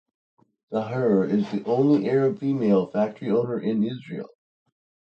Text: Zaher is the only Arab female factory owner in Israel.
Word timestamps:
Zaher 0.71 1.29
is 1.29 1.51
the 1.51 1.63
only 1.65 2.09
Arab 2.09 2.39
female 2.39 2.87
factory 2.87 3.29
owner 3.29 3.59
in 3.59 3.83
Israel. 3.83 4.29